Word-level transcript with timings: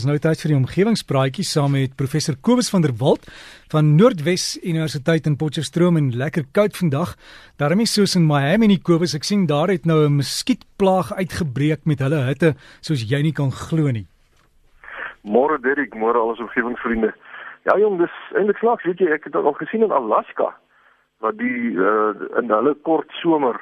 Ons 0.00 0.08
nou 0.08 0.16
tyd 0.16 0.40
vir 0.40 0.48
die 0.48 0.56
omgewingspraatjie 0.56 1.44
saam 1.44 1.74
met 1.76 1.92
professor 1.92 2.32
Kobus 2.40 2.70
van 2.72 2.80
der 2.80 2.94
Walt 2.96 3.26
van 3.68 3.90
Noordwes 3.98 4.54
Universiteit 4.64 5.26
in 5.28 5.34
Potchefstroom 5.36 5.98
en 6.00 6.06
lekker 6.16 6.46
koud 6.56 6.72
vandag. 6.78 7.12
Daarom 7.60 7.82
is 7.84 7.92
soos 7.92 8.16
in 8.16 8.24
Miami 8.24 8.70
nie 8.70 8.78
Kobus, 8.80 9.12
ek 9.12 9.28
sien 9.28 9.44
daar 9.44 9.68
het 9.68 9.84
nou 9.84 9.98
'n 10.06 10.16
muskietplaag 10.22 11.12
uitgebreek 11.20 11.84
met 11.84 12.00
hulle 12.00 12.24
hitte 12.24 12.54
soos 12.80 13.04
jy 13.04 13.20
nie 13.20 13.36
kan 13.36 13.52
glo 13.52 13.92
nie. 13.92 14.06
Môre 15.20 15.60
Derek, 15.60 15.92
môre 15.92 16.16
al 16.16 16.32
ons 16.32 16.40
omgewingsvriende. 16.40 17.12
Ja 17.68 17.76
jong, 17.76 17.98
dis 18.00 18.16
eintlik 18.32 18.56
snaaks, 18.56 18.84
weet 18.84 19.00
jy, 19.00 19.12
ek 19.12 19.24
het 19.24 19.36
al 19.36 19.52
gesien 19.52 19.82
in 19.82 19.92
Alaska 19.92 20.56
wat 21.20 21.36
die 21.36 21.76
uh, 21.76 22.16
in 22.40 22.48
hulle 22.48 22.74
kort 22.88 23.12
somer 23.20 23.60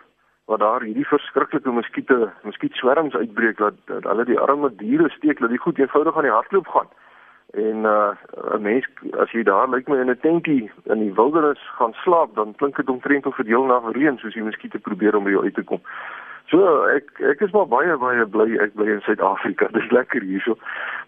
wat 0.48 0.62
daar 0.64 0.82
hierdie 0.82 1.06
verskriklike 1.06 1.70
muskiete, 1.70 2.30
muskietswerms 2.42 3.14
uitbreek 3.14 3.58
dat, 3.58 3.74
dat 3.84 4.06
hulle 4.08 4.24
die 4.24 4.38
arme 4.40 4.70
diere 4.80 5.10
steek 5.12 5.42
dat 5.44 5.52
die 5.52 5.60
goed 5.60 5.78
eenvoudig 5.78 6.16
aan 6.16 6.28
die 6.28 6.32
hardloop 6.32 6.68
gaan. 6.72 6.88
En 7.52 7.84
uh 7.88 8.12
'n 8.56 8.62
mens 8.62 8.88
as 9.24 9.30
jy 9.30 9.42
daar 9.42 9.68
lyk 9.68 9.88
my 9.88 9.98
in 10.00 10.10
'n 10.10 10.20
tentjie 10.20 10.70
in 10.84 10.98
die 11.04 11.14
wildernis 11.14 11.60
gaan 11.76 11.92
slaap, 11.92 12.34
dan 12.34 12.54
klink 12.54 12.76
dit 12.76 12.88
omtrent 12.88 13.26
of 13.26 13.34
verdeel 13.34 13.64
na 13.64 13.80
reën 13.92 14.18
soos 14.18 14.34
die 14.34 14.42
muskiete 14.42 14.78
probeer 14.78 15.16
om 15.16 15.24
by 15.24 15.30
jou 15.30 15.44
uit 15.44 15.54
te 15.54 15.64
kom. 15.64 15.80
So 16.46 16.84
ek 16.84 17.20
ek 17.20 17.40
is 17.40 17.52
maar 17.52 17.68
baie 17.68 17.96
baie 17.96 18.26
bly 18.26 18.56
ek 18.56 18.74
bly 18.74 18.88
in 18.88 19.00
Suid-Afrika. 19.00 19.68
Dis 19.78 19.90
lekker 19.90 20.22
hierso. 20.22 20.56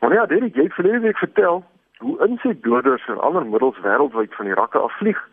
Maar 0.01 0.13
ja, 0.13 0.27
Derek, 0.27 0.55
jy 0.55 0.63
het 0.63 0.75
verlede 0.75 1.01
week 1.01 1.19
vertel 1.19 1.65
hoe 1.99 2.29
insekdoders 2.29 3.07
en 3.09 3.21
ander 3.21 3.47
middels 3.47 3.81
wêreldwyd 3.81 4.35
van 4.35 4.47
die 4.47 4.55
rakke 4.55 4.79
afvlieg 4.79 5.29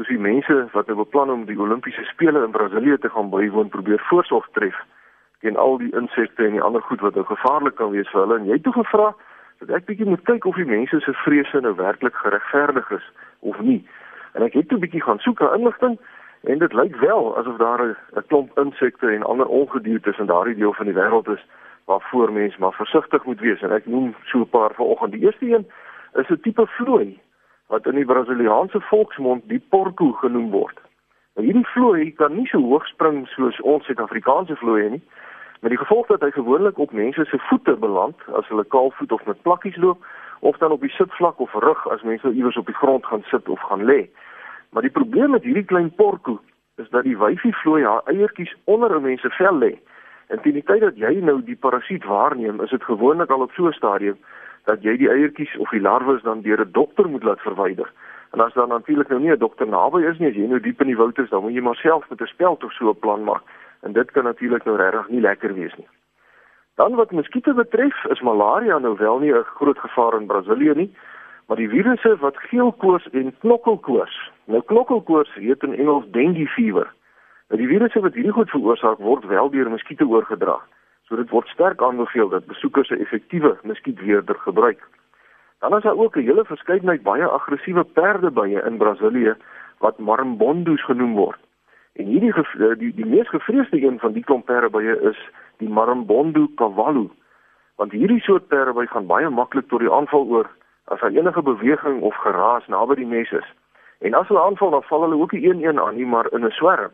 soos 0.00 0.08
die 0.08 0.22
mense 0.32 0.54
wat 0.72 0.86
nou 0.88 0.96
beplan 1.02 1.30
om 1.30 1.42
die 1.44 1.58
Olimpiese 1.60 2.04
spele 2.08 2.40
in 2.44 2.54
Brasilië 2.54 2.96
te 2.98 3.10
gaan 3.12 3.28
bywoon 3.30 3.68
probeer 3.68 4.00
voorsorg 4.08 4.46
tref 4.56 4.78
teen 5.44 5.56
al 5.56 5.76
die 5.80 5.92
insekte 5.96 6.46
en 6.46 6.56
die 6.56 6.62
ander 6.64 6.82
goed 6.82 7.00
wat 7.04 7.14
nou 7.14 7.24
gevaarlik 7.28 7.76
kan 7.76 7.92
wees 7.92 8.08
vir 8.12 8.20
hulle. 8.22 8.38
En 8.38 8.46
jy 8.48 8.56
het 8.56 8.64
toe 8.64 8.72
gevra 8.72 9.10
dat 9.60 9.74
ek 9.76 9.86
bietjie 9.90 10.08
moet 10.08 10.24
kyk 10.28 10.46
of 10.48 10.56
die 10.56 10.68
mense 10.68 11.00
se 11.04 11.14
vrese 11.24 11.60
nou 11.60 11.74
werklik 11.76 12.16
geregverdig 12.16 12.90
is 12.96 13.06
of 13.40 13.60
nie. 13.60 13.80
En 14.32 14.44
ek 14.46 14.56
het 14.56 14.68
toe 14.72 14.80
bietjie 14.80 15.04
gaan 15.04 15.20
soek 15.20 15.40
na 15.44 15.52
inligting 15.56 15.98
en 16.48 16.64
dit 16.64 16.76
lyk 16.80 16.96
wel 17.04 17.32
asof 17.36 17.60
daar 17.60 17.84
'n 17.84 18.26
klomp 18.32 18.58
insekte 18.58 19.12
en 19.12 19.22
ander 19.22 19.46
ongedierte 19.46 20.16
in 20.16 20.32
daardie 20.32 20.56
deel 20.56 20.72
van 20.72 20.86
die 20.86 20.96
wêreld 20.96 21.28
is 21.28 21.44
waarvoor 21.84 22.32
mense 22.32 22.60
maar 22.60 22.72
versigtig 22.72 23.24
moet 23.24 23.40
wees. 23.40 23.60
En 23.60 23.72
ek 23.72 23.86
noem 23.86 24.14
so 24.24 24.38
'n 24.40 24.48
paar 24.48 24.72
vanoggend. 24.74 25.12
Die 25.12 25.24
eerste 25.24 25.44
een 25.44 25.66
is 26.14 26.28
'n 26.28 26.40
tipe 26.40 26.66
vlooi 26.66 27.20
wat 27.70 27.86
in 27.86 27.94
die 27.94 28.04
Brasiliaanse 28.04 28.80
volksmond 28.80 29.46
die 29.48 29.62
porco 29.70 30.12
genoem 30.22 30.50
word. 30.50 30.78
Nou 31.38 31.46
hierdie 31.46 31.66
vlooi 31.70 32.10
kan 32.18 32.34
nie 32.34 32.48
so 32.50 32.58
hoog 32.58 32.86
spring 32.90 33.22
soos 33.30 33.60
ons 33.62 33.86
Suid-Afrikaanse 33.86 34.56
vloeie 34.58 34.88
nie, 34.96 35.02
met 35.62 35.70
die 35.70 35.78
gevolg 35.78 36.08
dat 36.10 36.24
hy 36.26 36.32
gewoonlik 36.34 36.78
op 36.82 36.92
mense 36.96 37.24
se 37.30 37.38
voete 37.46 37.76
beland 37.78 38.26
as 38.40 38.48
hulle 38.50 38.66
kaalvoet 38.74 39.12
of 39.14 39.22
met 39.28 39.42
plakkies 39.46 39.78
loop 39.78 40.02
of 40.40 40.58
dan 40.58 40.74
op 40.74 40.82
die 40.82 40.90
sitvlak 40.96 41.38
of 41.38 41.54
rug 41.62 41.86
as 41.94 42.02
mense 42.02 42.32
iewers 42.32 42.58
op 42.58 42.66
die 42.66 42.78
grond 42.80 43.06
gaan 43.06 43.22
sit 43.30 43.48
of 43.48 43.62
gaan 43.68 43.84
lê. 43.84 44.00
Maar 44.70 44.82
die 44.82 44.96
probleem 44.98 45.30
met 45.30 45.46
hierdie 45.46 45.64
klein 45.64 45.94
porco 45.94 46.40
is 46.82 46.90
dat 46.90 47.04
die 47.04 47.18
wyfie 47.18 47.54
vlooi 47.62 47.84
haar 47.84 48.02
eiertjies 48.10 48.56
onder 48.64 48.96
'n 48.96 49.02
mens 49.02 49.20
se 49.20 49.30
vel 49.30 49.58
lê. 49.58 49.76
En 50.26 50.40
teen 50.40 50.58
die 50.58 50.64
tyd 50.64 50.80
dat 50.80 50.96
jy 50.96 51.20
nou 51.20 51.42
die 51.44 51.56
parasiet 51.56 52.04
waarneem, 52.04 52.60
is 52.60 52.70
dit 52.70 52.84
gewoonlik 52.84 53.30
al 53.30 53.40
op 53.40 53.52
so 53.52 53.66
'n 53.66 53.72
stadium 53.72 54.18
dat 54.64 54.82
jy 54.82 54.96
die 54.96 55.08
eiertjies 55.08 55.56
of 55.56 55.70
die 55.70 55.80
larwes 55.80 56.22
dan 56.22 56.42
deur 56.42 56.60
'n 56.60 56.72
dokter 56.72 57.08
moet 57.08 57.22
laat 57.22 57.40
verwyder. 57.40 57.92
En 58.30 58.40
as 58.40 58.52
dan 58.52 58.68
natuurlik 58.68 59.08
nou 59.08 59.20
nie 59.20 59.30
'n 59.30 59.38
dokter 59.38 59.66
naby 59.66 60.00
is 60.02 60.18
nie, 60.18 60.28
as 60.28 60.34
jy 60.34 60.46
nou 60.46 60.60
diep 60.60 60.80
in 60.80 60.86
die 60.86 60.96
woud 60.96 61.18
is, 61.18 61.28
dan 61.28 61.42
moet 61.42 61.52
jy 61.52 61.60
maar 61.60 61.76
self 61.76 62.08
met 62.08 62.20
'n 62.20 62.26
speld 62.26 62.64
of 62.64 62.72
so 62.72 62.88
'n 62.88 62.98
plan 62.98 63.24
maak. 63.24 63.42
En 63.80 63.92
dit 63.92 64.10
kan 64.10 64.24
natuurlik 64.24 64.64
nou 64.64 64.76
regtig 64.76 65.08
nie 65.08 65.20
lekker 65.20 65.54
wees 65.54 65.74
nie. 65.76 65.88
Dan 66.74 66.94
wat 66.94 67.10
muskiete 67.10 67.54
betref, 67.54 68.04
is 68.04 68.20
malaria 68.20 68.78
nou 68.78 68.96
wel 68.96 69.18
nie 69.18 69.32
'n 69.32 69.42
groot 69.42 69.78
gevaar 69.78 70.20
in 70.20 70.26
Brasilië 70.26 70.74
nie, 70.74 70.94
maar 71.46 71.56
die 71.56 71.68
virusse 71.68 72.16
wat 72.16 72.36
geelkoors 72.36 73.08
en 73.10 73.38
knokkelkoors. 73.38 74.30
Nou 74.44 74.62
knokkelkoors 74.62 75.34
heet 75.34 75.62
in 75.62 75.74
Engels 75.74 76.04
dengue 76.10 76.46
fever. 76.46 76.92
Nou 77.48 77.60
die 77.60 77.68
virusse 77.68 78.00
wat 78.00 78.14
hierdie 78.14 78.32
goed 78.32 78.50
veroorsaak 78.50 78.98
word 78.98 79.26
wel 79.26 79.50
deur 79.50 79.70
muskiete 79.70 80.06
oorgedra. 80.06 80.60
So 81.10 81.18
dit 81.18 81.32
word 81.34 81.48
sterk 81.50 81.80
aanbeveel 81.82 82.28
dat 82.30 82.46
besoekers 82.46 82.90
'n 82.90 83.02
effektiewe 83.02 83.58
muskietweerder 83.62 84.38
gebruik. 84.38 84.80
Dan 85.58 85.76
is 85.76 85.82
daar 85.82 85.98
ook 85.98 86.16
'n 86.16 86.22
hele 86.22 86.44
verskeidenheid 86.44 87.02
baie 87.02 87.26
aggressiewe 87.26 87.84
perdebye 87.84 88.62
in 88.62 88.76
Brasilië 88.76 89.34
wat 89.78 89.98
marimbondos 89.98 90.84
genoem 90.84 91.14
word. 91.14 91.38
En 91.92 92.04
hierdie 92.04 92.34
eh, 92.34 92.78
die 92.78 92.94
die 92.94 93.06
mees 93.06 93.28
gevreesde 93.28 93.82
een 93.82 93.98
van 93.98 94.12
die 94.12 94.24
klomp 94.24 94.44
perdebye 94.44 95.00
is 95.00 95.18
die 95.56 95.68
marimbondo 95.68 96.46
cavallo. 96.54 97.10
Want 97.76 97.92
hierdie 97.92 98.20
soort 98.20 98.46
perdeby 98.46 98.86
gaan 98.86 99.06
baie 99.06 99.28
maklik 99.28 99.68
tot 99.68 99.80
die 99.80 99.92
aanval 99.92 100.26
oor 100.26 100.50
as 100.84 101.00
daar 101.00 101.10
enige 101.10 101.42
beweging 101.42 102.00
of 102.00 102.14
geraas 102.14 102.66
naby 102.66 102.94
die 102.94 103.06
mes 103.06 103.30
is. 103.32 103.54
En 103.98 104.14
as 104.14 104.28
hulle 104.28 104.42
aanval, 104.42 104.70
dan 104.70 104.82
val 104.82 105.00
hulle 105.00 105.20
ook 105.22 105.32
nie 105.32 105.48
een-een 105.48 105.80
aan 105.80 105.96
nie, 105.96 106.06
maar 106.06 106.32
in 106.32 106.44
'n 106.44 106.50
swerm. 106.50 106.90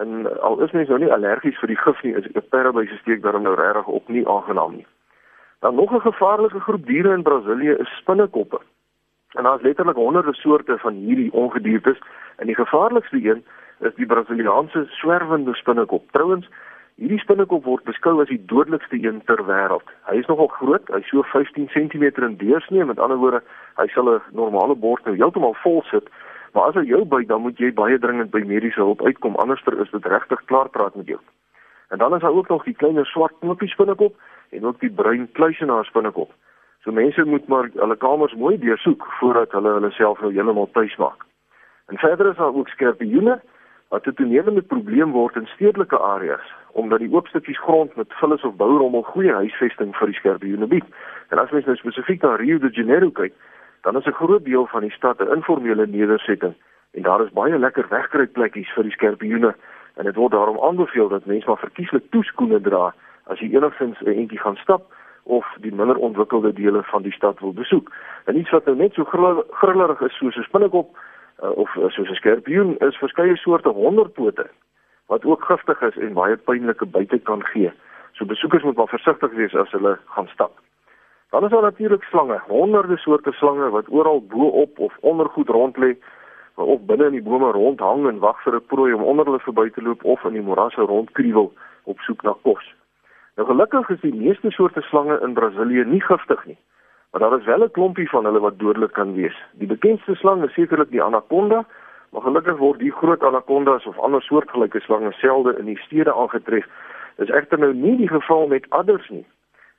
En 0.00 0.40
al 0.40 0.60
is 0.60 0.70
mens 0.70 0.88
nou 0.88 0.98
nie 0.98 1.12
allergies 1.12 1.58
vir 1.60 1.68
die 1.68 1.76
gif 1.76 2.02
nie, 2.02 2.14
is 2.16 2.26
'n 2.32 2.48
parabyse 2.48 2.96
steek 3.00 3.22
daarom 3.22 3.42
nou 3.42 3.54
regtig 3.54 3.86
op 3.86 4.08
nie 4.08 4.28
aangenaam 4.28 4.76
nie. 4.76 4.86
Dan 5.60 5.74
nog 5.74 5.92
'n 5.92 6.00
gevaarlike 6.00 6.60
groep 6.60 6.86
diere 6.86 7.12
in 7.12 7.22
Brasilië 7.22 7.76
is 7.78 7.96
spinnekoppe. 7.96 8.60
En 9.32 9.42
daar 9.42 9.56
is 9.56 9.62
letterlik 9.62 9.96
honderde 9.96 10.34
soorte 10.34 10.78
van 10.78 10.94
hierdie 10.94 11.32
ongediertes 11.32 11.98
en 12.36 12.46
die 12.46 12.54
gevaarlikste 12.54 13.16
een 13.24 13.44
is 13.80 13.94
die 13.94 14.06
Brasiliaanse 14.06 14.84
swerwende 14.88 15.54
spinnekop. 15.54 16.10
Trouwens, 16.10 16.48
hierdie 16.94 17.18
spinnekop 17.18 17.64
word 17.64 17.84
beskou 17.84 18.20
as 18.20 18.28
die 18.28 18.44
dodelikste 18.46 18.96
een 19.04 19.22
ter 19.24 19.44
wêreld. 19.44 19.88
Hy 20.04 20.16
is 20.16 20.26
nogal 20.26 20.46
groot, 20.46 20.88
hy 20.88 21.00
so 21.00 21.22
15 21.22 21.68
cm 21.68 22.04
in 22.22 22.36
deursnee, 22.36 22.84
met 22.84 22.98
ander 22.98 23.16
woorde, 23.16 23.42
hy 23.74 23.86
sal 23.86 24.08
'n 24.14 24.20
normale 24.30 24.74
bord 24.74 25.04
nou 25.04 25.16
heeltemal 25.16 25.54
vol 25.54 25.82
sit 25.82 26.08
Maar 26.52 26.68
as 26.68 26.74
jy 26.74 26.84
jou 26.92 27.04
byt, 27.04 27.28
dan 27.28 27.40
moet 27.40 27.58
jy 27.58 27.72
baie 27.72 27.98
dringend 27.98 28.30
by 28.30 28.42
mediese 28.44 28.80
hulp 28.80 29.02
uitkom, 29.02 29.36
anderster 29.40 29.78
is 29.80 29.90
dit 29.90 30.06
regtig 30.06 30.44
klaar 30.44 30.68
praat 30.68 30.94
met 30.94 31.06
jou. 31.06 31.20
En 31.88 31.98
dan 31.98 32.14
is 32.14 32.20
daar 32.20 32.36
ook 32.36 32.48
nog 32.48 32.64
die 32.64 32.76
kleiner 32.76 33.06
swart 33.06 33.34
knoppies 33.40 33.74
binnekop 33.76 34.16
en 34.50 34.66
ook 34.66 34.80
die 34.80 34.90
bruin 34.90 35.28
kluisenaar 35.32 35.88
binnekop. 35.92 36.32
So 36.82 36.92
mense 36.92 37.24
moet 37.24 37.46
maar 37.48 37.70
hulle 37.74 37.96
kamers 37.96 38.34
mooi 38.34 38.58
deursoek 38.58 39.04
voordat 39.20 39.52
hulle 39.52 39.72
hulle 39.78 39.90
self 39.90 40.20
nou 40.20 40.32
heeltemal 40.32 40.70
tuis 40.72 40.96
maak. 40.96 41.24
En 41.86 41.98
verder 41.98 42.30
is 42.30 42.36
daar 42.36 42.54
ook 42.54 42.68
skorpioene 42.68 43.40
wat 43.88 44.06
'n 44.06 44.14
toenemende 44.14 44.62
probleem 44.62 45.10
word 45.12 45.36
in 45.36 45.46
stedelike 45.46 45.98
areas 45.98 46.54
omdat 46.72 46.98
die 46.98 47.12
oop 47.12 47.26
stukkies 47.26 47.60
grond 47.60 47.96
met 47.96 48.12
vullis 48.12 48.42
of 48.42 48.56
bourommel 48.56 49.02
goeie 49.02 49.32
huisvesting 49.32 49.96
vir 49.96 50.06
die 50.06 50.16
skorpioene 50.16 50.66
bied. 50.66 50.84
En 51.28 51.38
as 51.38 51.50
mens 51.50 51.64
nou 51.64 51.76
spesifiek 51.76 52.22
na 52.22 52.36
Rio 52.36 52.58
de 52.58 52.70
Janeiro 52.70 53.10
kyk, 53.10 53.32
dan 53.82 53.96
is 53.96 54.06
'n 54.06 54.18
groot 54.20 54.44
deel 54.44 54.66
van 54.66 54.80
die 54.80 54.90
stad 54.90 55.20
'n 55.20 55.34
informele 55.34 55.86
nedersetting 55.86 56.54
en 56.92 57.02
daar 57.02 57.24
is 57.24 57.32
baie 57.32 57.58
lekker 57.58 57.86
wegkruipplekkies 57.88 58.72
vir 58.74 58.82
die 58.82 58.92
skorpioene 58.92 59.54
en 59.94 60.04
dit 60.04 60.14
word 60.14 60.32
daarom 60.32 60.60
aanbeveel 60.60 61.08
dat 61.08 61.24
mense 61.26 61.46
maar 61.46 61.58
verkieslik 61.66 62.10
toeskoene 62.10 62.60
dra 62.60 62.94
as 63.26 63.38
jy 63.38 63.54
enigstens 63.56 64.00
'n 64.00 64.18
entjie 64.22 64.38
gaan 64.38 64.56
stap 64.56 64.82
of 65.22 65.46
die 65.60 65.74
minder 65.74 65.96
ontwikkelde 65.96 66.52
dele 66.52 66.82
van 66.82 67.02
die 67.02 67.12
stad 67.12 67.40
wil 67.40 67.52
besoek. 67.52 67.92
En 68.24 68.36
iets 68.36 68.50
wat 68.50 68.64
nou 68.64 68.76
net 68.76 68.94
so 68.94 69.04
grillerig 69.50 70.00
is 70.00 70.16
soos 70.16 70.36
'n 70.36 70.42
spinnekop 70.42 70.96
uh, 71.42 71.50
of 71.50 71.76
uh, 71.76 71.88
soos 71.88 72.10
'n 72.10 72.14
skorpioen 72.14 72.78
is 72.78 72.96
verskeie 72.96 73.36
soorte 73.36 73.68
honderpote 73.68 74.46
wat 75.06 75.24
ook 75.24 75.44
giftig 75.44 75.80
is 75.82 75.96
en 75.96 76.12
baie 76.12 76.36
pynlike 76.36 76.86
byte 76.86 77.18
kan 77.18 77.44
gee. 77.44 77.72
So 78.12 78.24
besoekers 78.24 78.62
moet 78.62 78.76
maar 78.76 78.88
versigtig 78.88 79.32
wees 79.32 79.54
as 79.54 79.70
hulle 79.70 79.98
gaan 80.04 80.28
stap. 80.28 80.52
Dan 81.32 81.44
is 81.44 81.50
daar 81.50 81.62
natuurlik 81.62 82.02
slange, 82.02 82.40
honderde 82.46 82.96
soorte 82.96 83.32
slange 83.32 83.70
wat 83.70 83.88
oral 83.88 84.24
bo-op 84.28 84.78
of 84.78 84.96
onder 85.00 85.28
goed 85.28 85.48
rond 85.48 85.76
lê 85.76 85.96
of 86.54 86.80
binne 86.80 87.04
in 87.04 87.12
die 87.16 87.22
bome 87.22 87.50
rondhang 87.50 88.06
en 88.08 88.18
wag 88.18 88.42
vir 88.42 88.54
'n 88.54 88.66
prooi 88.66 88.92
om 88.92 89.02
onder 89.02 89.24
hulle 89.24 89.38
verby 89.38 89.70
te 89.70 89.82
loop 89.82 90.04
of 90.04 90.24
in 90.24 90.32
die 90.32 90.42
morasse 90.42 90.80
rondkruiwel 90.80 91.52
op 91.84 91.98
soek 91.98 92.22
na 92.22 92.34
kos. 92.42 92.74
Nou 93.36 93.48
gelukkig 93.48 93.88
is 93.88 94.00
die 94.00 94.14
meeste 94.14 94.50
soorte 94.50 94.80
slange 94.80 95.20
in 95.20 95.32
Brasilië 95.32 95.84
nie 95.84 96.02
giftig 96.02 96.46
nie, 96.46 96.58
maar 97.10 97.20
daar 97.20 97.38
is 97.38 97.44
wel 97.44 97.64
'n 97.64 97.70
klompie 97.70 98.08
van 98.08 98.24
hulle 98.24 98.40
wat 98.40 98.58
dodelik 98.58 98.92
kan 98.92 99.14
wees. 99.14 99.36
Die 99.52 99.68
bekendste 99.68 100.14
slang 100.14 100.44
is 100.44 100.52
sekerlik 100.52 100.90
die 100.90 101.02
anaconda, 101.02 101.64
maar 102.10 102.22
gelukkig 102.22 102.56
word 102.56 102.78
die 102.78 102.92
groot 102.92 103.22
anacondas 103.22 103.86
of 103.86 103.98
ander 103.98 104.22
soortgelyke 104.22 104.80
slange 104.80 105.12
selde 105.12 105.56
in 105.58 105.64
die 105.64 105.78
stede 105.78 106.14
aangetref. 106.14 106.66
Dit 107.16 107.28
is 107.28 107.34
egter 107.34 107.58
nou 107.58 107.74
nie 107.74 107.96
die 107.96 108.08
geval 108.08 108.46
met 108.46 108.66
adders 108.70 109.08
nie. 109.08 109.26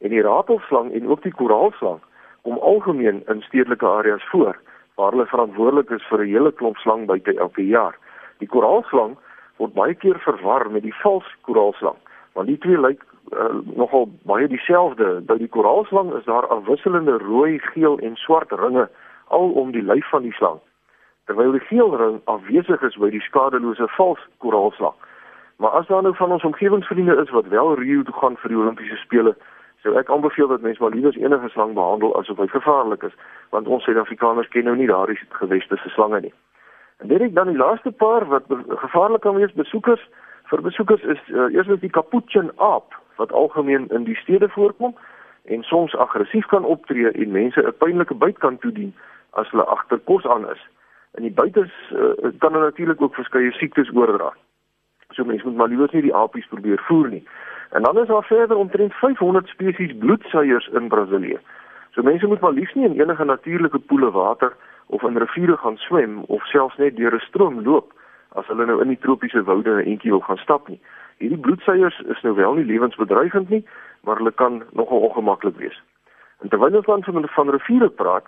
En 0.04 0.12
die 0.12 0.22
ratelslang 0.22 0.92
en 0.92 1.08
ook 1.08 1.24
die 1.24 1.34
koraalslang 1.34 2.02
kom 2.44 2.58
algemeen 2.60 3.22
in 3.32 3.42
stedelike 3.42 3.88
areas 3.88 4.24
voor 4.30 4.60
waar 4.96 5.12
hulle 5.12 5.26
verantwoordelik 5.26 5.90
is 5.90 6.08
vir 6.10 6.20
'n 6.20 6.34
hele 6.34 6.52
klomp 6.52 6.78
slangbyte 6.78 7.34
elke 7.38 7.66
jaar. 7.66 7.96
Die 8.38 8.48
koraalslang 8.48 9.16
word 9.58 9.74
baie 9.74 9.96
keer 9.96 10.20
verwar 10.20 10.72
met 10.72 10.84
die 10.84 10.96
vals 11.04 11.30
koraalslang, 11.42 11.96
want 12.34 12.48
die 12.48 12.58
twee 12.58 12.78
lyk 12.78 13.02
uh, 13.32 13.56
nogal 13.76 14.10
baie 14.24 14.48
dieselfde. 14.48 15.22
By 15.22 15.38
die 15.38 15.48
koraalslang 15.48 16.14
is 16.14 16.26
daar 16.26 16.48
afwisselende 16.48 17.18
rooi, 17.18 17.60
geel 17.60 17.98
en 18.00 18.16
swart 18.16 18.52
ringe 18.52 18.90
al 19.28 19.50
om 19.52 19.72
die 19.72 19.82
lyf 19.82 20.10
van 20.10 20.22
die 20.22 20.34
slang, 20.34 20.60
terwyl 21.26 21.52
die 21.52 21.66
geel 21.70 21.96
ring 21.98 22.22
afwesig 22.26 22.82
is 22.82 22.96
by 22.96 23.10
die 23.10 23.24
skadelose 23.30 23.88
vals 23.88 24.20
koraalslang. 24.38 24.96
Maar 25.58 25.70
as 25.70 25.88
daar 25.88 26.02
nou 26.02 26.16
van 26.16 26.32
ons 26.32 26.44
omgewingsvriende 26.44 27.16
is 27.22 27.30
wat 27.30 27.48
wel 27.48 27.76
Rio 27.80 28.04
toe 28.04 28.14
gaan 28.14 28.38
vir 28.38 28.50
die 28.50 28.58
Olimpiese 28.58 28.96
spele, 28.96 29.36
So 29.84 29.92
ek 30.00 30.10
aanbeveel 30.10 30.48
dat 30.48 30.62
mense 30.62 30.82
maar 30.82 30.94
liewer 30.96 31.18
enige 31.18 31.50
slang 31.50 31.74
behandel 31.76 32.16
asof 32.16 32.38
hy 32.40 32.48
gevaarlik 32.48 33.02
is, 33.04 33.16
want 33.52 33.68
ons 33.68 33.84
Suid-Afrikaners 33.84 34.48
ken 34.48 34.64
nou 34.64 34.76
nie 34.80 34.88
daardie 34.88 35.20
geweste 35.40 35.76
se 35.82 35.90
slange 35.92 36.22
nie. 36.24 36.34
En 37.04 37.12
dit 37.12 37.22
is 37.22 37.34
dan 37.36 37.52
die 37.52 37.60
laaste 37.60 37.92
paar 37.92 38.24
wat 38.32 38.48
gevaarlik 38.68 39.22
kan 39.28 39.36
wees 39.36 39.52
besoekers. 39.60 40.06
Vir 40.48 40.64
besoekers 40.64 41.04
is 41.04 41.20
uh, 41.28 41.50
eers 41.52 41.68
net 41.68 41.84
die 41.84 41.92
capuchin 41.92 42.52
aap 42.56 42.96
wat 43.20 43.36
algemeen 43.36 43.90
in 43.92 44.08
die 44.08 44.16
stede 44.16 44.48
voorkom 44.56 44.96
en 45.52 45.68
soms 45.68 45.96
aggressief 45.96 46.48
kan 46.48 46.64
optree 46.64 47.12
en 47.12 47.32
mense 47.32 47.60
'n 47.60 47.76
pynlike 47.84 48.16
byt 48.16 48.40
kan 48.40 48.58
toedien 48.58 48.96
as 49.32 49.50
hulle 49.52 49.66
agter 49.66 50.00
kos 50.00 50.26
aan 50.26 50.50
is. 50.50 50.64
In 51.20 51.28
die 51.28 51.36
buites 51.42 51.72
uh, 51.92 52.32
kan 52.40 52.54
hulle 52.54 52.72
natuurlik 52.72 53.02
ook 53.02 53.16
verskeie 53.16 53.52
siektes 53.52 53.92
oordra. 53.92 54.32
So 55.12 55.24
mense 55.24 55.46
moet 55.46 55.56
maar 55.56 55.68
liewer 55.68 55.90
nie 55.92 56.08
die 56.08 56.16
apies 56.16 56.48
probeer 56.48 56.80
voer 56.88 57.10
nie. 57.10 57.28
En 57.74 57.82
dan 57.82 58.00
is 58.00 58.08
daar 58.08 58.24
verder 58.24 58.58
omtrent 58.58 58.94
500 58.94 59.48
spesies 59.48 59.98
bloedsuiers 59.98 60.68
in 60.68 60.88
Brasilië. 60.88 61.40
So 61.92 62.02
mense 62.02 62.28
moet 62.28 62.40
maar 62.40 62.52
liefs 62.52 62.74
nie 62.74 62.86
in 62.86 63.00
enige 63.00 63.24
natuurlike 63.24 63.80
poele 63.80 64.12
water 64.12 64.56
of 64.86 65.04
in 65.04 65.18
riviere 65.18 65.58
gaan 65.58 65.78
swem 65.78 66.24
of 66.28 66.46
selfs 66.46 66.78
net 66.78 66.96
deur 66.96 67.14
'n 67.14 67.20
stroom 67.20 67.62
loop 67.64 67.94
as 68.30 68.48
hulle 68.48 68.66
nou 68.66 68.82
in 68.82 68.88
die 68.88 69.00
tropiese 69.00 69.44
woude 69.44 69.70
'n 69.70 69.86
entjie 69.86 70.12
wil 70.12 70.20
gaan 70.20 70.38
stap 70.38 70.68
nie. 70.68 70.82
Hierdie 71.18 71.40
bloedsuiers 71.40 72.00
is 72.00 72.22
nou 72.22 72.36
wel 72.36 72.54
nie 72.54 72.66
lewensbedreigend 72.66 73.50
nie, 73.50 73.66
maar 74.02 74.16
hulle 74.16 74.32
kan 74.32 74.64
nogal 74.72 75.00
ongemaklik 75.00 75.58
wees. 75.58 75.82
En 76.42 76.50
terwyl 76.50 76.76
ons 76.76 76.86
dan 76.86 77.04
van 77.04 77.28
van 77.30 77.50
riviere 77.50 77.90
praat, 77.90 78.26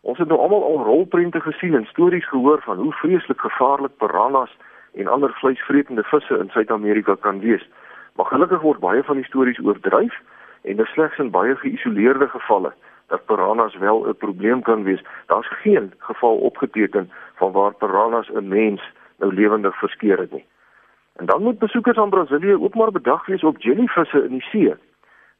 ons 0.00 0.18
het 0.18 0.28
nou 0.28 0.40
almal 0.40 0.64
al 0.64 0.84
rolprente 0.84 1.40
gesien 1.40 1.74
en 1.74 1.84
stories 1.84 2.28
gehoor 2.28 2.62
van 2.62 2.76
hoe 2.76 2.92
vreeslik 2.92 3.40
gevaarlik 3.40 3.96
piranhas 3.96 4.56
en 4.94 5.06
ander 5.06 5.32
vleisvretende 5.32 6.02
visse 6.02 6.38
in 6.38 6.48
Suid-Amerika 6.48 7.14
kan 7.20 7.40
wees. 7.40 7.68
Maar 8.16 8.26
gelukkig 8.26 8.60
word 8.60 8.80
baie 8.80 9.02
van 9.02 9.16
die 9.20 9.24
stories 9.24 9.60
oordryf 9.60 10.14
en 10.62 10.76
dit 10.76 10.86
slegs 10.86 11.18
in 11.18 11.30
baie 11.30 11.56
geïsoleerde 11.56 12.28
gevalle 12.28 12.72
dat 13.12 13.24
piranhas 13.26 13.76
wel 13.76 14.08
'n 14.08 14.16
probleem 14.16 14.62
kan 14.62 14.82
wees. 14.82 15.02
Daar's 15.26 15.48
geen 15.62 15.92
geval 15.98 16.36
opgeteken 16.36 17.10
van 17.34 17.52
waar 17.52 17.74
piranhas 17.74 18.28
'n 18.32 18.48
mens 18.48 18.82
nou 19.18 19.34
lewendig 19.34 19.78
verskeer 19.78 20.18
het 20.18 20.32
nie. 20.32 20.44
En 21.16 21.26
dan 21.26 21.42
moet 21.42 21.58
besoekers 21.58 21.96
aan 21.96 22.10
Brasilië 22.10 22.54
ook 22.54 22.74
maar 22.74 22.90
bedag 22.92 23.26
wees 23.26 23.44
op 23.44 23.60
jellyvisse 23.60 24.24
in 24.24 24.30
die 24.30 24.46
see. 24.50 24.74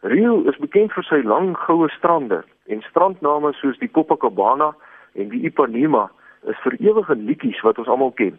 Rio 0.01 0.43
is 0.43 0.57
bekend 0.57 0.93
vir 0.93 1.03
sy 1.03 1.21
lang 1.25 1.57
goue 1.59 1.89
strande 1.89 2.45
en 2.67 2.81
strandname 2.81 3.53
soos 3.53 3.79
die 3.79 3.91
Copacabana 3.91 4.75
en 5.13 5.29
die 5.29 5.41
Ipanema 5.41 6.11
is 6.43 6.59
vir 6.63 6.77
ewige 6.79 7.17
liedjies 7.17 7.61
wat 7.61 7.79
ons 7.79 7.89
almal 7.89 8.13
ken. 8.13 8.39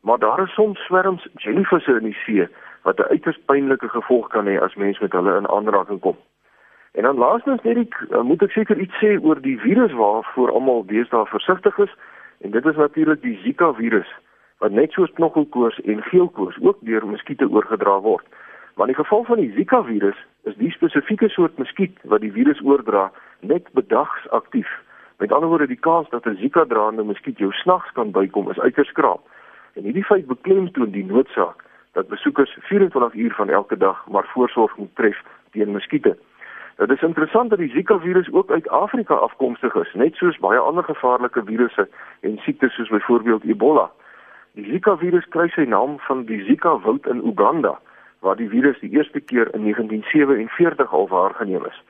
Maar 0.00 0.18
daar 0.18 0.42
is 0.42 0.54
soms 0.54 0.84
swerms 0.84 1.28
jellyvisse 1.34 1.96
in 1.96 2.04
die 2.04 2.18
see 2.24 2.48
wat 2.84 2.98
'n 2.98 3.10
uiters 3.10 3.40
pynlike 3.46 3.88
gevolg 3.88 4.28
kan 4.28 4.46
hê 4.46 4.60
as 4.60 4.74
mens 4.74 4.98
met 4.98 5.12
hulle 5.12 5.36
in 5.36 5.48
aanraking 5.48 6.00
kom. 6.00 6.16
En 6.92 7.02
dan 7.02 7.16
laastens 7.16 7.62
net 7.62 7.76
ek 7.76 7.94
uh, 8.10 8.20
moet 8.22 8.42
ek 8.42 8.50
seker 8.50 8.78
iets 8.78 8.98
sê 9.02 9.16
oor 9.22 9.40
die 9.40 9.58
virus 9.60 9.92
waarvoor 9.92 10.52
almal 10.52 10.84
deesdae 10.86 11.26
versigtig 11.26 11.78
is 11.78 11.94
en 12.40 12.50
dit 12.50 12.66
is 12.66 12.76
natuurlik 12.76 13.22
die 13.22 13.38
Zika 13.42 13.72
virus 13.72 14.10
wat 14.58 14.70
net 14.70 14.92
soos 14.92 15.12
knokkelkoors 15.12 15.80
en 15.80 16.02
geelkoors 16.02 16.58
ook 16.60 16.78
deur 16.80 17.06
muskiete 17.06 17.48
oorgedra 17.50 18.00
word. 18.00 18.26
Maar 18.74 18.86
in 18.88 18.94
die 18.94 19.02
geval 19.02 19.24
van 19.24 19.40
die 19.42 19.52
Zika 19.56 19.82
virus 19.84 20.16
is 20.42 20.56
die 20.56 20.70
spesifieke 20.70 21.28
soort 21.28 21.58
muskiet 21.58 21.98
wat 22.02 22.20
die 22.20 22.32
virus 22.32 22.62
oordra 22.62 23.10
net 23.40 23.68
bedags 23.72 24.28
aktief. 24.30 24.70
Met 25.18 25.32
ander 25.32 25.48
woorde 25.48 25.66
die 25.66 25.84
kans 25.88 26.08
dat 26.10 26.26
'n 26.26 26.36
Zika 26.36 26.64
draande 26.64 27.02
muskiet 27.02 27.38
jou 27.38 27.52
snags 27.52 27.92
kan 27.92 28.10
bykom 28.10 28.50
is 28.50 28.60
uiters 28.60 28.88
skraap. 28.88 29.20
En 29.74 29.82
hierdie 29.82 30.04
feit 30.04 30.26
beklemtoon 30.26 30.90
die 30.90 31.04
noodsaak 31.04 31.64
dat 31.94 32.08
besoekers 32.08 32.56
24 32.60 33.14
uur 33.14 33.34
van 33.34 33.48
elke 33.48 33.76
dag 33.76 34.06
maar 34.06 34.26
voorsorg 34.32 34.76
moet 34.76 34.94
tref 34.94 35.22
teen 35.50 35.72
muskiete. 35.72 36.16
Dit 36.76 36.90
is 36.90 37.02
interessant 37.02 37.50
dat 37.50 37.58
die 37.58 37.70
Zika 37.70 37.98
virus 37.98 38.32
ook 38.32 38.50
uit 38.50 38.68
Afrika 38.68 39.14
afkomstig 39.14 39.74
is, 39.74 39.92
net 39.94 40.14
soos 40.14 40.38
baie 40.38 40.58
ander 40.58 40.84
gevaarlike 40.84 41.42
virusse 41.44 41.88
en 42.20 42.38
siektes 42.38 42.74
soos 42.74 42.88
byvoorbeeld 42.88 43.44
Ebola. 43.44 43.90
Die 44.58 44.66
Zika 44.70 44.96
virus 44.96 45.28
kry 45.28 45.48
sy 45.54 45.66
naam 45.70 45.98
van 45.98 46.24
die 46.24 46.42
Zika 46.44 46.78
woud 46.78 47.06
in 47.06 47.22
Uganda 47.26 47.78
waar 48.24 48.36
die 48.36 48.48
virus 48.48 48.78
die 48.80 48.90
eerste 48.90 49.20
keer 49.20 49.54
in 49.54 49.62
1947 49.62 50.92
al 50.92 51.08
waargeneem 51.08 51.64
is. 51.66 51.82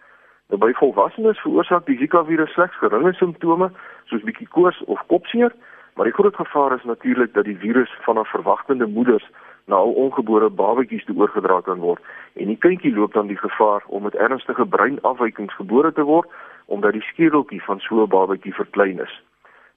Nou 0.48 0.60
by 0.60 0.72
volwassenes 0.76 1.40
veroorsaak 1.40 1.86
die 1.86 1.96
Zika 1.98 2.24
virus 2.24 2.52
slegs 2.52 2.76
geringe 2.82 3.12
simptome 3.16 3.70
soos 4.10 4.24
bietjie 4.26 4.48
koors 4.48 4.82
of 4.84 5.00
kopseer, 5.06 5.54
maar 5.94 6.04
die 6.10 6.16
groot 6.16 6.36
gevaar 6.36 6.74
is 6.76 6.84
natuurlik 6.84 7.32
dat 7.34 7.48
die 7.48 7.58
virus 7.58 7.92
van 8.04 8.18
'n 8.18 8.28
verwagtende 8.34 8.86
moeders 8.86 9.30
na 9.64 9.76
al 9.76 9.92
ongebore 9.92 10.50
babatjies 10.50 11.04
te 11.04 11.14
oorgedra 11.16 11.60
kan 11.60 11.78
word 11.78 12.02
en 12.34 12.50
die 12.52 12.58
kindjie 12.66 12.94
loop 12.94 13.12
dan 13.12 13.26
die 13.26 13.38
gevaar 13.40 13.84
om 13.86 14.02
met 14.02 14.14
ernstige 14.14 14.66
breinafwykings 14.66 15.54
gebore 15.54 15.92
te 15.92 16.02
word 16.02 16.30
omdat 16.66 16.92
die 16.92 17.06
skedeltjie 17.12 17.62
van 17.62 17.80
so 17.80 18.02
'n 18.02 18.08
babatjie 18.08 18.54
verklein 18.54 19.00
is. 19.00 19.22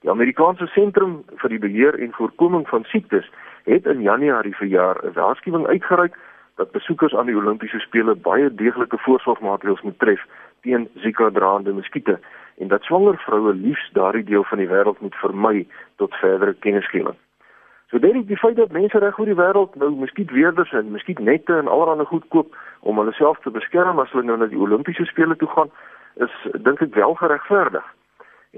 Die 0.02 0.10
Amerikaanse 0.10 0.68
Sentrum 0.68 1.24
vir 1.42 1.50
die 1.50 1.60
Beheer 1.60 2.00
en 2.00 2.14
Voorkoming 2.14 2.68
van 2.70 2.84
Siektes 2.84 3.30
het 3.64 3.86
in 3.86 4.02
Januarie 4.02 4.56
verjaar 4.56 4.98
'n 5.04 5.14
waarskuwing 5.14 5.68
uitgereik 5.68 6.18
dat 6.56 6.72
besoekers 6.72 7.16
aan 7.16 7.26
die 7.26 7.36
Olimpiese 7.36 7.80
spele 7.80 8.16
baie 8.16 8.54
deeglike 8.54 8.98
voorsorgmaatreëls 8.98 9.82
moet 9.82 10.00
tref 10.00 10.26
teen 10.62 10.90
Zika-draande 10.96 11.74
muskiete 11.74 12.20
en 12.58 12.68
dat 12.68 12.84
swanger 12.84 13.18
vroue 13.18 13.54
liefs 13.54 13.90
daardie 13.94 14.24
deel 14.24 14.44
van 14.44 14.58
die 14.58 14.68
wêreld 14.68 15.00
moet 15.00 15.16
vermy 15.16 15.68
tot 15.96 16.16
verdere 16.16 16.54
kennisgewing. 16.54 17.16
So 17.90 18.00
dit 18.00 18.16
is 18.16 18.26
die 18.28 18.38
feit 18.38 18.56
dat 18.56 18.72
mense 18.76 19.00
reg 19.00 19.20
oor 19.20 19.30
die 19.30 19.38
wêreld 19.38 19.76
nou 19.76 19.92
muskietweerders 19.96 20.74
en 20.76 20.92
muskietnette 20.92 21.56
en 21.56 21.68
allerlei 21.72 22.06
goed 22.06 22.26
koop 22.36 22.56
om 22.80 22.98
hulle 23.00 23.14
self 23.16 23.40
te 23.44 23.52
beskerm 23.52 24.00
as 24.00 24.12
hulle 24.12 24.28
nou 24.28 24.38
na 24.38 24.50
die 24.52 24.60
Olimpiese 24.60 25.06
spele 25.08 25.36
toe 25.36 25.48
gaan, 25.56 25.72
is 26.16 26.34
dink 26.68 26.82
ek 26.82 26.96
wel 26.96 27.16
geregverdig. 27.16 27.86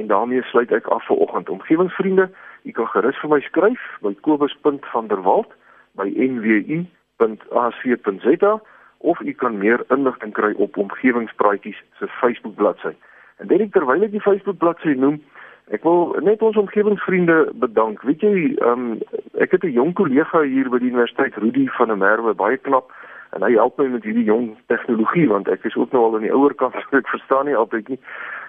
En 0.01 0.07
daarmee 0.07 0.41
sluit 0.49 0.71
ek 0.71 0.87
af 0.87 1.05
vir 1.05 1.21
oggend. 1.25 1.49
Omgewingsvriende, 1.49 2.29
u 2.63 2.71
kan 2.71 2.87
gerus 2.93 3.19
vir 3.21 3.29
my 3.29 3.39
skryf 3.45 3.85
by 4.01 4.15
kobus.vanderwalt 4.25 5.53
by 5.99 6.09
nwu 6.09 6.85
www.ac.za 7.19 8.61
of 8.97 9.19
u 9.19 9.33
kan 9.33 9.57
meer 9.57 9.83
inligting 9.87 10.33
kry 10.33 10.53
op 10.57 10.77
omgewingspraatjies 10.77 11.83
se 11.99 12.07
Facebook 12.07 12.55
bladsy. 12.55 12.95
En 13.37 13.47
dit 13.47 13.71
terwyl 13.71 14.03
ek 14.03 14.11
die 14.11 14.23
Facebook 14.23 14.57
bladsy 14.57 14.95
noem, 14.99 15.21
ek 15.69 15.83
wil 15.83 16.15
net 16.25 16.41
ons 16.41 16.57
omgewingsvriende 16.57 17.51
bedank. 17.61 18.01
Weet 18.01 18.21
jy, 18.21 18.55
um, 18.65 18.99
ek 19.37 19.51
het 19.51 19.63
'n 19.63 19.77
jong 19.77 19.93
kollega 19.93 20.41
hier 20.41 20.69
by 20.69 20.79
die 20.79 20.89
universiteit, 20.89 21.35
Rudy 21.35 21.67
van 21.77 21.87
der 21.87 21.97
Merwe, 21.97 22.33
baie 22.33 22.57
knap 22.57 22.91
en 23.31 23.43
hy 23.45 23.51
help 23.53 23.77
my 23.77 23.85
met 23.87 24.03
hierdie 24.03 24.25
jong 24.25 24.57
tegnologie 24.71 25.27
want 25.29 25.49
ek 25.53 25.65
is 25.69 25.75
ook 25.77 25.91
nou 25.93 26.03
al 26.03 26.15
aan 26.17 26.25
die 26.25 26.33
ouer 26.33 26.55
kant, 26.57 26.73
so 26.89 26.97
ek 26.97 27.07
verstaan 27.07 27.45
nie 27.45 27.55
altyd 27.55 27.87
nie. 27.87 27.99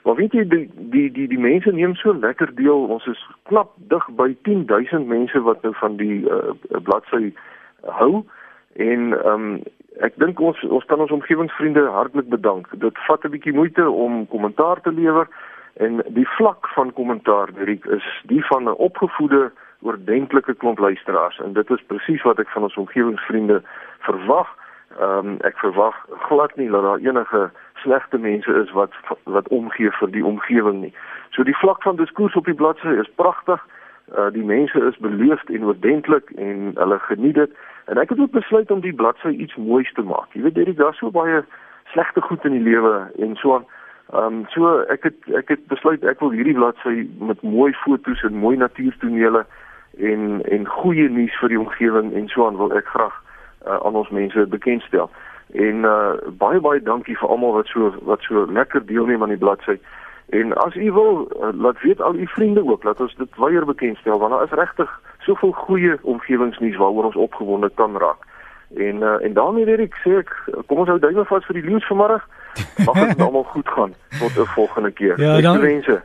Maar 0.05 0.17
weet 0.17 0.33
jy 0.33 0.45
die 0.49 0.69
die 0.95 1.11
die 1.13 1.27
die 1.29 1.39
mense 1.39 1.73
neem 1.73 1.95
so 1.95 2.15
lekker 2.17 2.55
deel. 2.57 2.89
Ons 2.89 3.07
is 3.07 3.21
knap 3.51 3.75
dig 3.93 4.07
by 4.17 4.31
10000 4.49 5.07
mense 5.07 5.43
wat 5.45 5.63
nou 5.63 5.75
van 5.83 5.97
die 6.01 6.25
uh, 6.25 6.55
bladsy 6.89 7.35
hou. 8.01 8.25
En 8.81 9.13
ehm 9.13 9.35
um, 9.35 9.61
ek 10.01 10.15
dink 10.23 10.41
ons 10.41 10.61
ons 10.65 10.85
kan 10.89 11.01
ons 11.03 11.13
omgewingsvriende 11.13 11.83
hartlik 11.93 12.29
bedank. 12.33 12.71
Dit 12.81 12.97
vat 13.07 13.25
'n 13.25 13.35
bietjie 13.37 13.53
moeite 13.53 13.91
om 13.91 14.27
kommentaar 14.29 14.81
te 14.81 14.93
lewer 14.93 15.29
en 15.81 16.03
die 16.07 16.29
vlak 16.29 16.69
van 16.69 16.93
kommentaar 16.93 17.53
Dirk 17.55 17.85
is 17.85 18.07
die 18.29 18.45
van 18.47 18.63
'n 18.65 18.81
opgevoede 18.89 19.51
oordentlike 19.81 20.55
klomp 20.55 20.79
luisteraars 20.79 21.39
en 21.39 21.53
dit 21.53 21.71
is 21.71 21.85
presies 21.87 22.23
wat 22.23 22.39
ek 22.39 22.49
van 22.49 22.63
ons 22.63 22.77
omgewingsvriende 22.77 23.63
verwag. 23.99 24.49
Ehm 24.99 25.27
um, 25.27 25.37
ek 25.41 25.57
verwag 25.59 25.97
glad 26.29 26.57
nie 26.57 26.71
dat 26.71 26.83
daar 26.83 26.99
enige 26.99 27.51
slegte 27.75 28.19
mense 28.19 28.53
is 28.63 28.71
wat 28.71 28.93
wat 29.25 29.49
omgee 29.49 29.91
vir 29.91 30.11
die 30.11 30.25
omgewing 30.25 30.81
nie. 30.81 30.95
So 31.31 31.43
die 31.43 31.57
vlak 31.57 31.83
van 31.83 31.97
diskurs 31.97 32.35
op 32.35 32.45
die 32.45 32.61
bladsy 32.63 32.89
is 32.89 33.11
pragtig. 33.15 33.67
Uh, 34.19 34.31
die 34.33 34.45
mense 34.45 34.81
is 34.81 34.97
beleefd 34.97 35.51
en 35.51 35.65
oordentlik 35.65 36.31
en 36.31 36.71
hulle 36.75 36.99
geniet 36.99 37.35
dit. 37.35 37.51
En 37.85 37.97
ek 37.99 38.09
het 38.09 38.19
ook 38.19 38.31
besluit 38.31 38.71
om 38.71 38.81
die 38.81 38.95
bladsy 38.95 39.29
iets 39.29 39.57
moois 39.57 39.93
te 39.93 40.03
maak. 40.03 40.29
Jy 40.33 40.43
weet 40.43 40.77
daar 40.77 40.95
so 40.95 41.11
baie 41.11 41.45
slegte 41.85 42.21
goed 42.21 42.45
in 42.45 42.53
die 42.53 42.67
lewe 42.71 43.11
en 43.19 43.37
so 43.37 43.55
aan. 43.55 43.67
Ehm 44.13 44.25
um, 44.25 44.47
so 44.49 44.81
ek 44.91 45.03
het 45.03 45.35
ek 45.39 45.49
het 45.49 45.67
besluit 45.71 46.03
ek 46.05 46.19
wil 46.21 46.33
hierdie 46.35 46.55
bladsy 46.55 47.07
met 47.19 47.43
mooi 47.47 47.73
foto's 47.85 48.23
en 48.27 48.41
mooi 48.43 48.57
natuurtonele 48.57 49.45
en 49.99 50.41
en 50.43 50.67
goeie 50.67 51.09
nuus 51.09 51.37
vir 51.39 51.53
die 51.53 51.61
omgewing 51.61 52.11
en 52.19 52.27
so 52.29 52.47
aan 52.47 52.59
wil 52.59 52.75
ek 52.75 52.91
graag 52.91 53.15
uh, 53.67 53.79
aan 53.79 53.99
ons 54.01 54.11
mense 54.11 54.47
bekendstel. 54.47 55.11
En 55.55 55.87
uh, 55.87 56.19
baie 56.43 56.61
baie 56.61 56.83
dankie 56.83 57.15
vir 57.19 57.29
almal 57.29 57.55
wat 57.61 57.71
so 57.71 57.93
wat 58.11 58.27
so 58.27 58.47
lekker 58.51 58.83
deelneem 58.87 59.23
aan 59.23 59.35
die 59.37 59.45
bladsy. 59.45 59.79
En 60.35 60.57
as 60.65 60.75
u 60.75 60.91
wil 60.93 61.31
uh, 61.31 61.53
laat 61.55 61.79
weet 61.83 62.03
al 62.03 62.15
u 62.15 62.27
vriende 62.27 62.67
ook 62.67 62.83
dat 62.83 63.01
ons 63.01 63.15
dit 63.17 63.37
weier 63.37 63.67
bekendstel 63.67 64.19
want 64.19 64.33
daar 64.33 64.45
is 64.45 64.59
regtig 64.59 65.01
soveel 65.19 65.53
goeie 65.53 65.99
omgewingsnuus 66.03 66.77
waaroor 66.83 67.13
ons 67.13 67.23
opgewonde 67.29 67.71
kan 67.75 67.97
raak. 67.97 68.27
En 68.77 68.97
uh, 68.97 69.25
en 69.25 69.33
daarmee 69.33 69.65
weer 69.65 69.81
ek 69.81 69.97
sê 70.05 70.21
ek 70.23 70.35
kom 70.67 70.83
ons 70.85 70.89
hou 70.89 70.99
duime 70.99 71.25
vas 71.25 71.47
vir 71.49 71.59
die 71.59 71.65
leeu's 71.71 71.87
vanmiddag. 71.91 72.27
Mag 72.87 73.01
dit 73.01 73.23
almal 73.27 73.49
goed 73.55 73.69
gaan 73.69 73.95
tot 74.19 74.37
'n 74.39 74.53
volgende 74.55 74.93
keer. 74.93 75.21
Ja, 75.21 75.41
dan, 75.41 75.61
wense. 75.61 76.03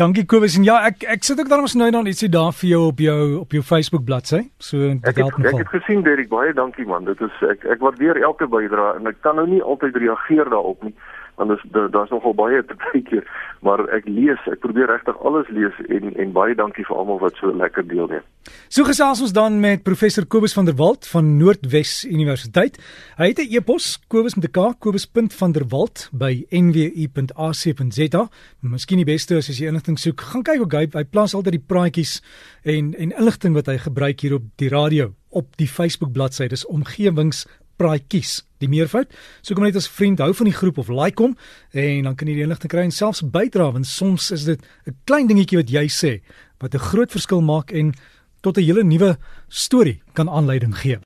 Dankie 0.00 0.24
Kobus 0.24 0.56
en 0.56 0.64
ja, 0.64 0.78
ek 0.86 1.02
ek 1.04 1.24
sit 1.24 1.40
ook 1.40 1.48
daar 1.48 1.60
ons 1.60 1.74
nou 1.74 1.90
dan 1.90 2.06
ietsie 2.06 2.28
daar 2.28 2.52
vir 2.52 2.68
jou 2.68 2.82
op 2.86 2.98
jou 2.98 3.38
op 3.38 3.52
jou 3.52 3.62
Facebook 3.62 4.04
bladsy. 4.04 4.42
So 4.58 4.76
dit 4.76 5.16
help 5.16 5.36
nogal. 5.36 5.60
Ek 5.60 5.66
het 5.66 5.82
gesien 5.82 6.02
Derek, 6.02 6.28
baie 6.28 6.52
dankie 6.52 6.86
man. 6.86 7.04
Dit 7.04 7.20
is 7.20 7.42
ek 7.48 7.64
ek 7.64 7.80
waardeer 7.84 8.22
elke 8.22 8.48
bydrae 8.48 8.96
en 8.96 9.06
ek 9.06 9.20
kan 9.20 9.36
nou 9.36 9.46
nie 9.48 9.62
altyd 9.62 9.96
reageer 9.96 10.48
daarop 10.48 10.82
nie 10.82 10.94
want 11.40 11.56
daar's 11.72 11.90
daar's 11.94 12.12
nogal 12.12 12.36
baie 12.36 12.60
te 12.64 12.76
kyk 12.90 13.24
maar 13.64 13.82
ek 13.92 14.08
lees 14.08 14.40
ek 14.48 14.60
probeer 14.64 14.88
regtig 14.88 15.16
alles 15.24 15.48
lees 15.52 15.76
en 15.88 16.12
en 16.16 16.32
baie 16.36 16.54
dankie 16.56 16.84
vir 16.88 16.96
almal 16.96 17.20
wat 17.20 17.36
so 17.40 17.52
lekker 17.52 17.84
deelneem. 17.86 18.24
So 18.72 18.86
gesels 18.88 19.20
ons 19.20 19.34
dan 19.36 19.58
met 19.60 19.84
professor 19.84 20.24
Kobus 20.24 20.54
van 20.56 20.68
der 20.68 20.76
Walt 20.78 21.06
van 21.12 21.36
Noordwes 21.38 22.04
Universiteit. 22.08 22.78
Hy 23.18 23.30
het 23.32 23.38
'n 23.38 23.52
e-pos 23.52 24.00
Kobus 24.08 24.34
met 24.36 24.48
'n 24.48 24.52
K 24.52 24.74
Kobus.vanderwalt 24.78 26.08
by 26.12 26.46
nwu.ac.za. 26.50 28.28
Miskien 28.60 28.98
die 28.98 29.12
beste 29.12 29.36
is 29.36 29.48
as 29.50 29.58
jy 29.58 29.66
inligting 29.66 29.98
soek, 29.98 30.20
gaan 30.20 30.42
kyk 30.42 30.60
op 30.60 30.72
hy, 30.72 30.88
hy 30.92 31.04
plaas 31.04 31.34
altyd 31.34 31.52
die 31.52 31.66
praatjies 31.66 32.22
en 32.64 32.94
en 32.94 33.12
inligting 33.12 33.54
wat 33.54 33.66
hy 33.66 33.78
gebruik 33.78 34.20
hier 34.20 34.34
op 34.34 34.42
die 34.56 34.68
radio 34.68 35.14
op 35.30 35.56
die 35.56 35.68
Facebook 35.68 36.12
bladsy. 36.12 36.48
Dis 36.48 36.66
omgewings 36.66 37.46
praatjies 37.76 38.49
die 38.60 38.68
meervoud. 38.68 39.10
So 39.42 39.54
kom 39.54 39.64
net 39.64 39.76
as 39.76 39.88
vriend 39.88 40.22
hou 40.22 40.32
van 40.36 40.50
die 40.50 40.56
groep 40.56 40.78
of 40.82 40.88
like 40.92 41.22
hom 41.22 41.36
en 41.72 42.08
dan 42.08 42.16
kan 42.16 42.28
jy 42.28 42.40
die 42.40 42.46
inligting 42.46 42.72
kry 42.72 42.86
en 42.88 42.94
selfs 42.94 43.22
bydra 43.22 43.70
want 43.72 43.86
soms 43.86 44.30
is 44.30 44.44
dit 44.44 44.60
'n 44.86 44.96
klein 45.04 45.28
dingetjie 45.28 45.60
wat 45.60 45.70
jy 45.70 45.86
sê 45.88 46.20
wat 46.60 46.74
'n 46.74 46.78
groot 46.90 47.10
verskil 47.10 47.40
maak 47.40 47.72
en 47.72 47.94
tot 48.42 48.56
'n 48.56 48.64
hele 48.64 48.82
nuwe 48.82 49.18
storie 49.48 50.02
kan 50.14 50.28
aanleiding 50.28 50.74
gee. 50.76 50.98